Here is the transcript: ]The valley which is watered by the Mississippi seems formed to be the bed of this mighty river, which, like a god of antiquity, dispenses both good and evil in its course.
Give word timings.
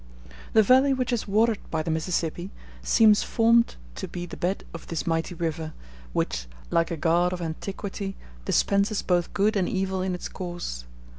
]The 0.53 0.63
valley 0.63 0.93
which 0.95 1.13
is 1.13 1.27
watered 1.27 1.59
by 1.69 1.83
the 1.83 1.91
Mississippi 1.91 2.49
seems 2.81 3.21
formed 3.21 3.75
to 3.93 4.07
be 4.07 4.25
the 4.25 4.35
bed 4.35 4.63
of 4.73 4.87
this 4.87 5.05
mighty 5.05 5.35
river, 5.35 5.73
which, 6.11 6.47
like 6.71 6.89
a 6.89 6.97
god 6.97 7.33
of 7.33 7.39
antiquity, 7.39 8.15
dispenses 8.45 9.03
both 9.03 9.31
good 9.35 9.55
and 9.55 9.69
evil 9.69 10.01
in 10.01 10.15
its 10.15 10.27
course. 10.27 10.85